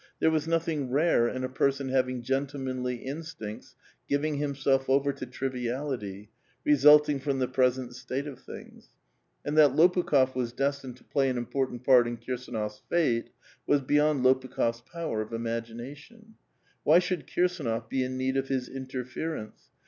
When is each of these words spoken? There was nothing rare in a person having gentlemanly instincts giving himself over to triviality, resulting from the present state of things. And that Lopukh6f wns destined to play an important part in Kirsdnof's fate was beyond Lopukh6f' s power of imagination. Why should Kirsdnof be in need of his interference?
There 0.19 0.31
was 0.31 0.47
nothing 0.47 0.89
rare 0.89 1.27
in 1.27 1.43
a 1.43 1.47
person 1.47 1.89
having 1.89 2.23
gentlemanly 2.23 2.95
instincts 3.05 3.75
giving 4.09 4.37
himself 4.37 4.89
over 4.89 5.13
to 5.13 5.27
triviality, 5.27 6.31
resulting 6.65 7.19
from 7.19 7.37
the 7.37 7.47
present 7.47 7.95
state 7.95 8.25
of 8.25 8.39
things. 8.39 8.89
And 9.45 9.55
that 9.59 9.73
Lopukh6f 9.75 10.33
wns 10.33 10.55
destined 10.55 10.97
to 10.97 11.03
play 11.03 11.29
an 11.29 11.37
important 11.37 11.83
part 11.83 12.07
in 12.07 12.17
Kirsdnof's 12.17 12.81
fate 12.89 13.29
was 13.67 13.81
beyond 13.81 14.23
Lopukh6f' 14.25 14.69
s 14.69 14.81
power 14.91 15.21
of 15.21 15.33
imagination. 15.33 16.33
Why 16.81 16.97
should 16.97 17.27
Kirsdnof 17.27 17.87
be 17.87 18.03
in 18.03 18.17
need 18.17 18.37
of 18.37 18.47
his 18.47 18.67
interference? 18.69 19.69